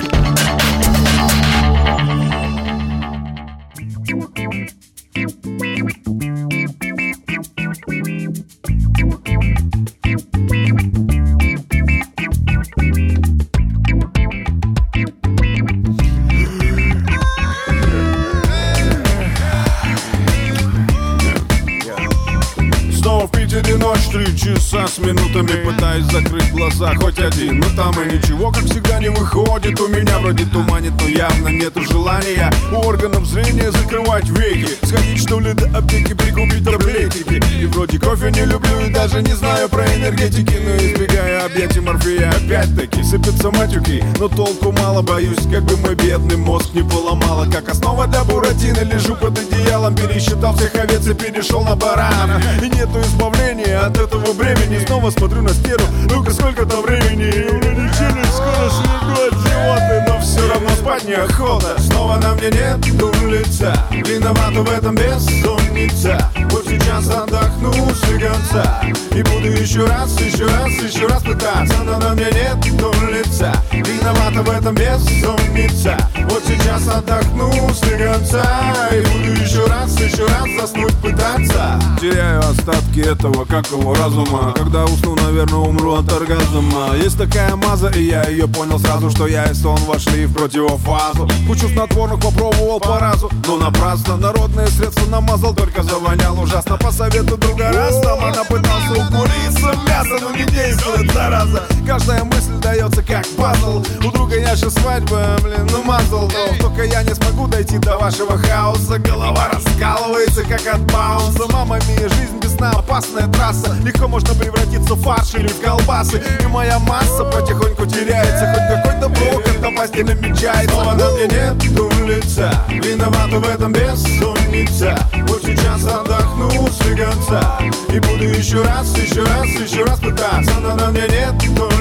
С 24.98 25.00
минутами 25.00 25.64
Пытаюсь 25.64 26.06
закрыть 26.06 26.52
глаза, 26.52 26.93
хоть 26.95 27.20
один 27.20 27.60
Но 27.60 27.66
там 27.76 27.93
и 28.02 28.16
ничего, 28.16 28.52
как 28.52 28.64
всегда, 28.64 29.00
не 29.00 29.10
выходит. 29.10 29.80
У 29.80 29.88
меня 29.88 30.18
вроде 30.20 30.45
туманит, 30.45 30.93
но 31.00 31.08
явно 31.08 31.50
нету 31.50 31.82
желания 31.84 32.52
У 32.72 32.76
органов 32.78 33.26
зрения 33.26 33.72
закрывать 33.72 34.28
веки. 34.30 34.70
Сходить 34.86 35.22
что 35.22 35.39
ли 35.39 35.54
до 35.54 35.66
аптеки, 35.78 36.14
прикупить 36.14 36.64
таблетики. 36.64 37.41
И 37.62 37.66
вроде 37.68 38.00
кофе 38.00 38.32
не 38.32 38.45
люблю 38.45 38.80
и 38.88 38.91
даже 38.91 39.22
не 39.22 39.34
знаю 39.34 39.70
про 39.70 39.86
энергетики. 39.86 40.56
Но 40.64 40.76
избегаю 40.78 41.45
объятий 41.45 41.80
морфея 41.80 42.30
опять-таки 42.30 43.04
Сыпятся 43.04 43.52
матюки, 43.52 44.04
но 44.20 44.28
толку 44.28 44.72
мало 44.72 45.02
Боюсь, 45.02 45.48
как 45.52 45.64
бы 45.64 45.78
мой 45.78 45.95
бедный 45.95 46.38
мозг 46.38 46.74
не 46.74 46.82
поломало. 46.82 47.45
Как 47.52 47.70
основа 47.70 48.08
для 48.08 48.24
буратино 48.24 48.82
лежу 48.82 49.16
под 49.16 49.38
одеялом 49.38 49.95
Пересчитал 49.95 50.56
всех 50.56 50.76
овец 50.76 51.06
и 51.08 51.14
перешел 51.14 51.62
на 51.62 51.76
барана. 51.76 52.41
И 52.62 52.70
нету 52.70 53.00
избавления 53.02 53.86
от 53.86 53.98
этого 53.98 54.34
бремени 54.34 54.87
Снова 54.88 55.10
смотрю 55.10 55.42
на 55.42 55.50
стеру, 55.50 55.84
ну-ка 56.10 56.32
сколько 56.32 56.66
там 56.66 56.82
времени 56.82 57.50
вроде 57.50 57.92
челюсть 57.98 58.34
скоро 58.34 58.70
сведу 58.70 59.28
от 59.74 60.08
Но 60.08 60.20
все 60.22 60.48
равно 60.48 60.70
спать 60.70 61.04
неохота 61.04 61.76
Снова 61.82 62.16
на 62.16 62.34
мне 62.36 62.50
нет 62.52 62.86
лица 63.30 63.74
Виновата 63.92 64.62
в 64.62 64.72
этом 64.72 64.96
бессонница 64.96 66.32
Вот 66.52 66.66
сейчас 66.66 67.10
отдохну 67.10 67.74
слегонца 67.96 68.82
И 69.12 69.22
буду 69.24 69.48
еще 69.48 69.86
раз, 69.86 70.18
еще 70.22 70.46
раз, 70.46 70.70
еще 70.70 71.06
раз 71.08 71.22
пытаться 71.22 71.84
Но 71.84 72.00
на 72.00 72.14
мне 72.14 72.28
нет 72.32 72.66
лица 73.12 73.54
Виновата 73.74 74.42
в 74.42 74.50
этом 74.50 74.74
бессонница 74.74 75.98
Вот 76.30 76.44
сейчас 76.48 76.88
отдохну 76.88 77.52
слегонца 77.74 78.46
И 78.94 79.02
буду 79.02 79.42
еще 79.42 79.66
раз, 79.66 80.00
еще 80.00 80.26
раз 80.28 80.48
заснуть 80.68 80.96
пытаться. 80.96 81.80
Теряю 82.00 82.40
остатки 82.40 83.00
этого 83.00 83.46
какого 83.46 83.96
разума 83.96 84.54
Когда 84.68 84.84
усну, 84.84 85.15
наверное, 85.15 85.59
умру 85.59 85.93
от 85.93 86.11
оргазма. 86.11 86.93
Есть 87.01 87.18
такая 87.18 87.55
маза, 87.55 87.88
и 87.88 88.03
я 88.03 88.28
ее 88.28 88.49
понял 88.49 88.78
сразу 88.78 89.09
Что 89.09 89.26
я 89.26 89.45
и 89.45 89.53
сон 89.53 89.78
вошли 89.86 90.26
в 90.26 90.34
противофазу. 90.34 91.26
Кучу 91.47 91.70
снотворных 91.70 92.20
попробовал 92.20 92.82
по 92.82 92.99
разу 92.99 93.32
Но 93.47 93.55
напрасно. 93.55 94.18
Народные 94.18 94.68
средства 94.68 95.05
намазал 95.09 95.55
Только 95.55 95.84
завонял 95.84 96.38
ужасно. 96.38 96.76
По 96.76 96.91
совету 96.91 97.38
друга 97.38 97.72
раз 97.72 97.97
Там 98.01 98.22
она 98.22 98.43
пытался 98.43 98.91
укуриться. 98.91 99.74
Мясо 99.88 100.18
Но 100.22 100.32
не 100.32 100.43
действует, 100.43 101.13
зараза. 101.13 101.63
Каждая 101.88 102.26
мысль 102.26 102.59
дается 102.61 103.01
как 103.01 103.26
пазл. 103.38 103.82
У 104.03 104.11
друга 104.11 104.38
я 104.38 104.53
сейчас 104.57 104.74
свадьба, 104.74 105.38
блин, 105.43 105.65
ну 105.72 105.82
мазал 105.84 106.30
Но 106.30 106.68
только 106.68 106.84
я 106.84 107.03
не 107.03 107.15
смогу 107.15 107.47
дойти 107.47 107.78
до 107.78 107.97
вашего 107.97 108.38
хаоса. 108.38 108.99
Голова 108.99 109.47
раскалывается, 109.47 110.43
как 110.43 110.68
от 110.68 110.82
баунса 110.91 111.47
Мама 111.53 111.80
мия, 111.88 112.09
жизнь 112.09 112.38
без 112.41 112.53
сна, 112.53 112.72
опасная 112.72 113.28
трасса. 113.28 113.74
Легко 113.82 114.09
можно 114.09 114.34
превратиться 114.34 114.57
в 114.95 115.01
фарш 115.01 115.36
или 115.36 115.47
в 115.47 115.62
колбасы. 115.62 116.22
И 116.41 116.47
моя 116.47 116.80
масса 116.80 117.24
потихоньку 117.26 117.86
теряется. 117.86 118.53
Хоть 118.53 118.84
какой-то 118.84 119.10
блок 119.10 119.47
от 119.47 119.62
напасти 119.62 120.01
намечается. 120.01 120.76
Но 120.76 120.93
на 120.93 121.12
мне 121.12 121.28
нет 121.28 122.08
лица. 122.08 122.51
Виновата 122.70 123.39
в 123.39 123.47
этом 123.47 123.74
бессонница. 123.74 124.97
Вот 125.28 125.41
сейчас 125.43 125.86
отдохну 125.86 126.68
с 126.68 126.78
двигаться 126.97 127.60
И 127.89 127.99
буду 127.99 128.24
еще 128.24 128.64
раз, 128.64 128.95
еще 128.97 129.24
раз, 129.24 129.47
еще 129.47 129.84
раз 129.84 129.99
пытаться. 129.99 130.53
Но 130.62 130.76
на 130.76 130.91
мне 130.91 131.01
нет 131.01 131.36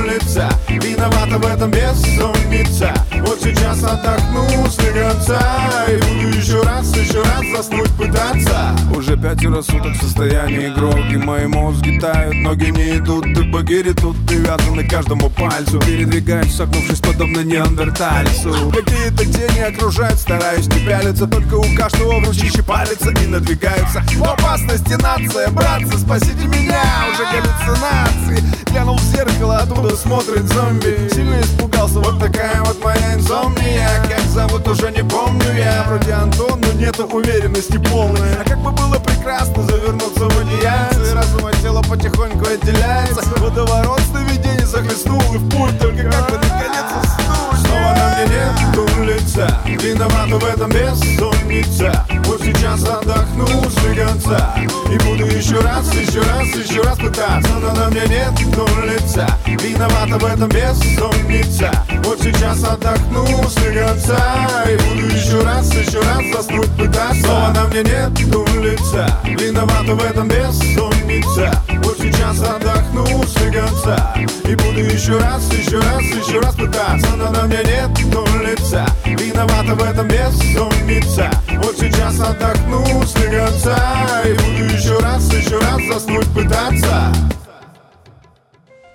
лица. 0.06 0.48
Виновата 0.68 1.38
в 1.38 1.46
этом 1.46 1.70
бессонница. 1.70 2.92
Вот 3.20 3.40
сейчас 3.40 3.82
отдохну 3.84 4.66
с 4.68 4.76
конца 5.16 5.40
И 5.88 5.96
буду 5.96 6.36
еще 6.36 6.62
раз, 6.62 6.94
еще 6.96 7.22
раз 7.22 7.44
заснуть 7.56 7.90
пытаться. 7.96 8.74
Уже 8.94 9.16
пятеро 9.16 9.62
суток 9.62 9.92
в 9.92 10.00
состоянии 10.00 10.68
гроги 10.68 11.16
Мои 11.16 11.46
мозги 11.46 11.98
тают, 11.98 12.34
ноги 12.34 12.65
не 12.70 12.98
идут 12.98 13.24
Ты 13.34 13.42
в 13.42 13.50
багире 13.50 13.92
тут 13.92 14.16
привязаны 14.26 14.86
каждому 14.86 15.30
пальцу. 15.30 15.80
Передвигаюсь, 15.80 16.54
согнувшись 16.54 17.00
подобно 17.00 17.40
неандертальцу. 17.40 18.72
Какие-то 18.74 19.24
тени 19.24 19.60
окружают, 19.60 20.18
стараюсь 20.18 20.66
не 20.68 20.80
пялиться 20.80 21.26
Только 21.26 21.54
у 21.54 21.74
каждого 21.76 22.20
в 22.20 22.28
ручище 22.28 22.62
палится 22.62 23.10
и 23.10 23.26
надвигаются 23.26 24.02
В 24.16 24.22
опасности 24.22 24.94
нация, 24.94 25.48
братцы, 25.50 25.98
спасите 25.98 26.46
меня 26.46 26.82
Уже 27.12 27.24
галлюцинации. 27.24 28.56
Глянул 28.76 28.96
в 28.98 29.02
зеркало, 29.04 29.56
оттуда 29.58 29.96
смотрит 29.96 30.46
зомби. 30.52 31.08
Сильно 31.10 31.40
испугался, 31.40 31.98
вот 31.98 32.18
такая 32.18 32.62
вот 32.62 32.82
моя 32.84 33.14
инсомния. 33.14 33.88
Как 34.06 34.20
зовут, 34.26 34.68
уже 34.68 34.90
не 34.90 35.02
помню 35.02 35.50
я. 35.56 35.84
Вроде 35.88 36.12
Антон, 36.12 36.60
но 36.60 36.72
нету 36.72 37.06
уверенности 37.06 37.78
полной. 37.90 38.34
А 38.38 38.44
как 38.44 38.58
бы 38.58 38.72
было 38.72 38.98
прекрасно 38.98 39.62
завернуться 39.62 40.28
в 40.28 40.38
одеяльце. 40.38 41.14
Разум 41.14 41.46
от 41.46 41.56
тела 41.62 41.82
потихоньку 41.88 42.44
отделяется. 42.56 43.22
Водоворот 43.40 44.00
сновидений 44.10 44.64
захлестнул 44.64 45.22
и 45.34 45.38
в 45.38 45.48
путь. 45.50 45.78
Только 45.78 46.04
как 46.04 46.30
бы 46.30 46.38
наконец 46.38 46.86
уснуть 47.02 47.66
Снова 47.66 47.94
на 47.94 48.16
мне 48.16 48.26
нету 48.26 48.86
лица. 49.02 49.60
Виновата 49.66 50.36
в 50.36 50.44
этом 50.44 50.70
бессонница 50.70 52.04
Вот 52.24 52.40
сейчас 52.42 52.82
отдохну 52.84 53.46
с 53.46 53.76
конца 53.96 54.54
И 54.90 54.98
буду 55.04 55.26
еще 55.26 55.58
раз, 55.60 55.92
еще 55.94 56.20
раз, 56.20 56.46
еще 56.48 56.82
раз 56.82 56.98
пытаться. 56.98 57.52
Но 57.60 57.72
на 57.72 57.88
мне 57.90 58.02
нету 58.02 58.66
лица. 58.84 59.28
Виновата 59.46 60.18
в 60.18 60.24
этом 60.24 60.48
бессонница 60.48 61.70
Вот 62.04 62.20
сейчас 62.20 62.64
отдохну 62.64 63.26
с 63.48 63.54
конца 63.54 64.64
И 64.68 64.76
буду 64.76 65.06
еще 65.14 65.42
раз, 65.42 65.72
еще 65.74 66.00
раз 66.00 66.22
заснуть 66.34 66.70
пытаться. 66.76 67.20
Снова 67.20 67.52
на 67.52 67.64
мне 67.66 67.82
нету 67.82 68.46
лица. 68.60 69.20
Виновата 69.24 69.94
в 69.94 70.02
этом 70.02 70.28
бессонница 70.28 71.62
Вот 71.82 71.95
сейчас 72.06 72.40
отдохну 72.40 73.22
с 73.24 73.34
конца 73.34 74.14
И 74.44 74.54
буду 74.54 74.80
еще 74.80 75.18
раз, 75.18 75.50
еще 75.52 75.78
раз, 75.78 76.02
еще 76.02 76.40
раз 76.40 76.54
пытаться 76.54 77.16
Но 77.16 77.30
на 77.30 77.42
мне 77.42 77.58
нету 77.58 78.24
лица. 78.42 78.86
Виновата 79.04 79.74
в 79.74 79.82
этом 79.82 80.08
бессонница 80.08 81.30
Вот 81.62 81.76
сейчас 81.78 82.20
отдохну 82.20 83.02
с 83.02 83.12
конца 83.12 84.22
И 84.24 84.32
буду 84.34 84.74
еще 84.74 84.98
раз, 84.98 85.32
еще 85.32 85.58
раз 85.58 85.80
заснуть 85.88 86.28
пытаться 86.28 87.12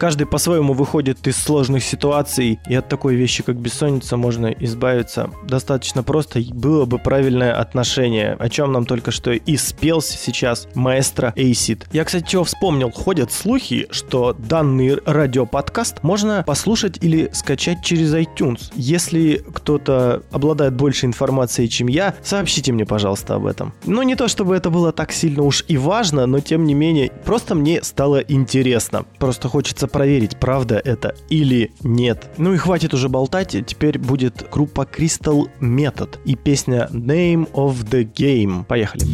Каждый 0.02 0.26
по-своему 0.26 0.74
выходит 0.74 1.28
из 1.28 1.38
сложных 1.38 1.84
ситуаций, 1.84 2.60
и 2.68 2.74
от 2.74 2.89
такой 2.89 3.14
вещи, 3.14 3.43
как 3.43 3.58
бессонница, 3.58 4.18
можно 4.18 4.47
избавиться 4.47 5.30
достаточно 5.43 6.02
просто. 6.02 6.41
Было 6.56 6.86
бы 6.86 6.97
правильное 6.97 7.54
отношение, 7.54 8.36
о 8.39 8.49
чем 8.49 8.72
нам 8.72 8.88
только 8.88 9.12
что 9.12 9.30
и 9.30 9.58
спелся 9.58 10.18
сейчас 10.18 10.68
маэстро 10.74 11.34
Эйсид. 11.36 11.86
Я, 11.91 12.04
кстати, 12.04 12.26
чего 12.28 12.45
вспомнил, 12.45 12.89
ходят 12.89 13.32
слухи, 13.32 13.89
что 13.91 14.34
данный 14.34 14.95
радиоподкаст 15.06 16.02
можно 16.02 16.43
послушать 16.47 16.97
или 17.02 17.30
скачать 17.32 17.84
через 17.84 18.12
iTunes. 18.16 18.72
Если 18.74 19.45
кто-то 19.54 20.24
обладает 20.32 20.74
больше 20.74 21.06
информацией, 21.06 21.70
чем 21.70 21.86
я, 21.86 22.16
сообщите 22.24 22.72
мне, 22.72 22.88
пожалуйста, 22.88 23.36
об 23.36 23.45
этом. 23.45 23.72
Ну, 23.86 24.02
не 24.02 24.16
то 24.16 24.28
чтобы 24.28 24.56
это 24.56 24.72
было 24.72 24.91
так 24.91 25.12
сильно 25.12 25.43
уж 25.43 25.64
и 25.68 25.78
важно, 25.78 26.26
но 26.26 26.39
тем 26.39 26.66
не 26.66 26.74
менее, 26.74 27.12
просто 27.24 27.54
мне 27.54 27.84
стало 27.84 28.18
интересно. 28.18 29.06
Просто 29.20 29.47
хочется 29.47 29.90
проверить, 29.91 30.37
правда 30.37 30.81
это 30.83 31.15
или 31.29 31.71
нет. 31.83 32.29
Ну 32.37 32.53
и 32.53 32.57
хватит 32.57 32.93
уже 32.93 33.09
болтать, 33.09 33.55
теперь 33.65 33.99
будет 33.99 34.47
группа 34.51 34.81
Crystal 34.81 35.47
Method 35.59 36.19
и 36.25 36.35
песня 36.35 36.89
Name 36.91 37.51
of 37.53 37.89
the 37.89 38.03
Game. 38.03 38.65
Поехали. 38.65 39.05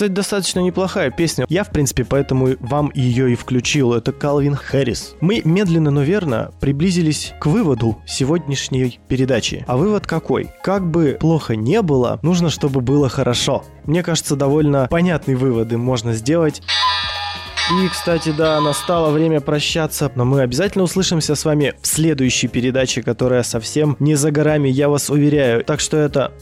Кстати, 0.00 0.12
достаточно 0.12 0.60
неплохая 0.60 1.10
песня. 1.10 1.44
Я, 1.50 1.62
в 1.62 1.68
принципе, 1.68 2.06
поэтому 2.06 2.56
вам 2.60 2.90
ее 2.94 3.32
и 3.32 3.34
включил. 3.34 3.92
Это 3.92 4.12
Калвин 4.12 4.56
Хэрис. 4.56 5.14
Мы 5.20 5.42
медленно, 5.44 5.90
но 5.90 6.00
верно 6.00 6.52
приблизились 6.58 7.34
к 7.38 7.44
выводу 7.44 7.98
сегодняшней 8.06 8.98
передачи. 9.08 9.62
А 9.68 9.76
вывод 9.76 10.06
какой? 10.06 10.52
Как 10.62 10.90
бы 10.90 11.18
плохо 11.20 11.54
не 11.54 11.82
было, 11.82 12.18
нужно, 12.22 12.48
чтобы 12.48 12.80
было 12.80 13.10
хорошо. 13.10 13.62
Мне 13.84 14.02
кажется, 14.02 14.36
довольно 14.36 14.88
понятные 14.90 15.36
выводы 15.36 15.76
можно 15.76 16.14
сделать. 16.14 16.62
И, 17.70 17.88
кстати, 17.88 18.32
да, 18.34 18.58
настало 18.62 19.10
время 19.10 19.42
прощаться, 19.42 20.10
но 20.14 20.24
мы 20.24 20.40
обязательно 20.40 20.84
услышимся 20.84 21.34
с 21.34 21.44
вами 21.44 21.74
в 21.82 21.86
следующей 21.86 22.48
передаче, 22.48 23.02
которая 23.02 23.42
совсем 23.42 23.98
не 24.00 24.14
за 24.14 24.30
горами, 24.30 24.70
я 24.70 24.88
вас 24.88 25.10
уверяю. 25.10 25.62
Так 25.62 25.80
что 25.80 25.98
это... 25.98 26.32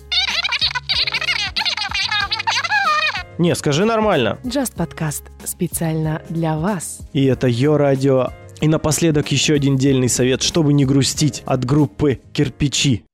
Не, 3.39 3.55
скажи 3.55 3.85
нормально. 3.85 4.39
Just 4.43 4.75
подкаст 4.77 5.23
специально 5.45 6.23
для 6.29 6.59
вас. 6.59 7.01
И 7.13 7.25
это 7.25 7.47
Йо 7.47 7.77
Радио. 7.77 8.31
И 8.61 8.67
напоследок 8.67 9.31
еще 9.31 9.55
один 9.55 9.77
дельный 9.77 10.09
совет, 10.09 10.43
чтобы 10.43 10.73
не 10.73 10.85
грустить 10.85 11.45
от 11.47 11.65
группы 11.65 12.21
«Кирпичи». 12.33 13.05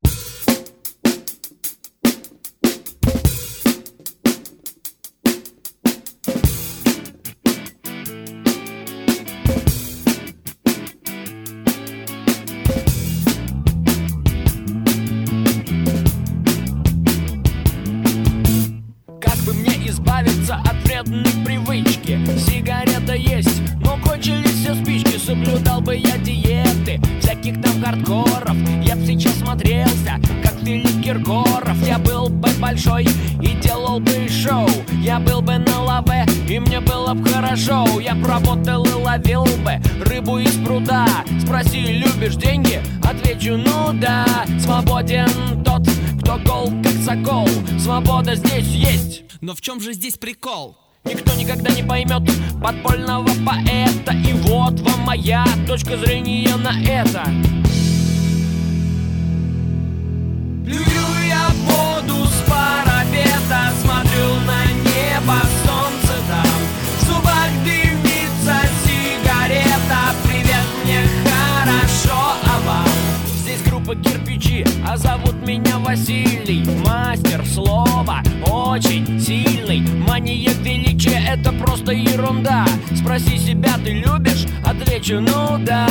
Это 81.35 81.53
просто 81.53 81.93
ерунда. 81.93 82.64
Спроси 82.95 83.39
себя, 83.39 83.74
ты 83.85 83.93
любишь? 83.93 84.47
Отвечу, 84.64 85.20
ну 85.20 85.59
да. 85.59 85.87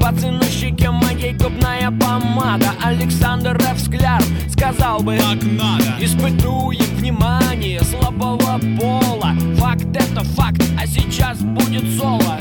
Пацан 0.00 0.38
на 0.38 0.44
щеке 0.44 0.90
моей 0.90 1.34
губная 1.34 1.90
помада. 1.90 2.70
Александр 2.82 3.56
Эвскляр 3.56 4.22
сказал 4.50 5.00
бы 5.00 5.18
Так 5.18 5.42
надо. 5.42 5.84
Испытуем 6.00 6.96
внимание 6.96 7.80
слабого 7.82 8.58
пола. 8.78 9.34
Факт 9.56 9.94
это 9.94 10.24
факт, 10.24 10.62
а 10.80 10.86
сейчас 10.86 11.38
будет 11.38 11.84
соло 11.98 12.38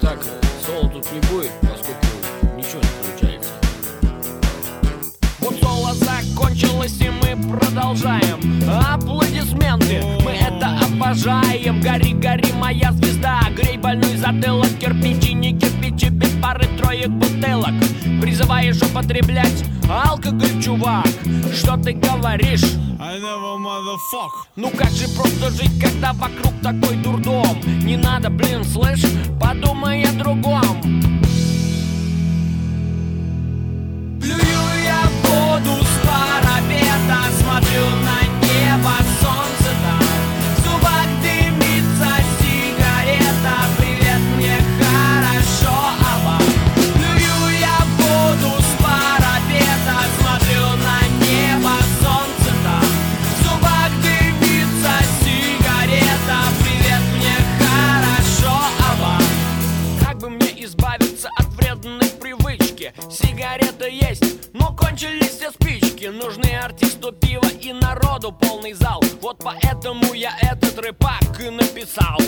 Так, 0.00 0.20
соло 0.66 0.88
тут 0.90 1.06
не 1.12 1.20
будет, 1.30 1.52
поскольку 1.60 2.56
ничего 2.56 2.80
не 2.80 3.02
получается. 3.02 3.52
Вот 5.38 5.54
соло 5.62 5.94
закончилось 5.94 7.00
и 7.00 7.10
мы 7.10 7.58
продолжаем. 7.58 8.40
Аплодисменты, 8.92 10.02
мы 10.24 10.32
это 10.32 10.79
обожаем. 11.00 11.80
Гори, 11.80 12.12
гори, 12.12 12.52
моя 12.52 12.92
звезда. 12.92 13.40
Грей 13.56 13.78
больной 13.78 14.16
затылок, 14.16 14.68
кирпичи, 14.78 15.32
не 15.32 15.58
кирпичи 15.58 16.10
Без 16.10 16.30
пары 16.42 16.66
троек 16.78 17.08
бутылок. 17.08 17.74
Призываешь 18.20 18.80
употреблять 18.82 19.64
алкоголь, 19.88 20.62
чувак. 20.62 21.06
Что 21.54 21.76
ты 21.76 21.92
говоришь? 21.92 22.64
I 23.00 23.18
never 23.18 23.56
motherfuck. 23.58 24.30
Ну 24.56 24.70
как 24.70 24.90
же 24.90 25.08
просто 25.08 25.50
жить, 25.50 25.80
когда 25.80 26.12
вокруг 26.12 26.52
такой 26.62 26.96
дурдом? 26.96 27.58
Не 27.82 27.96
надо, 27.96 28.28
блин, 28.28 28.62
слышь, 28.64 29.04
подумай 29.40 30.04
о 30.04 30.12
другом 30.12 31.09
привычки? 62.92 63.26
Сигарета 63.26 63.86
есть, 63.88 64.52
но 64.52 64.74
кончились 64.74 65.36
все 65.36 65.50
спички 65.50 66.06
Нужны 66.06 66.56
артисту 66.56 67.12
пива 67.12 67.48
и 67.60 67.72
народу 67.72 68.32
полный 68.32 68.72
зал 68.72 69.02
Вот 69.20 69.38
поэтому 69.42 70.12
я 70.14 70.32
этот 70.40 70.78
рэпак 70.78 71.40
и 71.40 71.50
написал 71.50 72.18